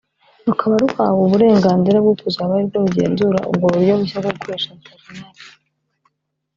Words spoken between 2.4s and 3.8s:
ari rwo rugenzura ubwo